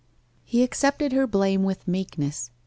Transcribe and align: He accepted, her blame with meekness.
He 0.43 0.63
accepted, 0.63 1.11
her 1.11 1.27
blame 1.27 1.61
with 1.61 1.87
meekness. 1.87 2.49